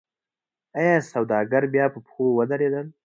[0.79, 2.87] آیا سوداګر بیا په پښو ودرېدل؟